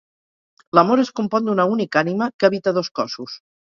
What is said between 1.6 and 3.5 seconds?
única ànima que habita dos cossos